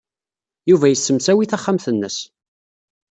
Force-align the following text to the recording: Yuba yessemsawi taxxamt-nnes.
Yuba 0.69 0.87
yessemsawi 0.91 1.45
taxxamt-nnes. 1.51 2.17